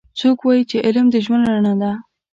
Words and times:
څوک 0.19 0.37
وایي 0.43 0.63
چې 0.69 0.77
علم 0.85 1.05
د 1.11 1.15
ژوند 1.25 1.45
رڼا 1.51 1.73
ده 1.81 1.91